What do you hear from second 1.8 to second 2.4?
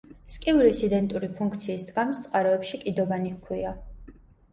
დგამს